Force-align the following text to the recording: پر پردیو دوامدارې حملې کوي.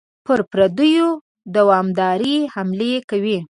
پر 0.25 0.39
پردیو 0.51 1.07
دوامدارې 1.55 2.37
حملې 2.53 2.93
کوي. 3.09 3.37